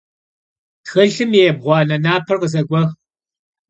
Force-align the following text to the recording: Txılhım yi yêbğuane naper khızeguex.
Txılhım 0.85 1.31
yi 1.35 1.41
yêbğuane 1.45 1.97
naper 2.03 2.37
khızeguex. 2.41 2.89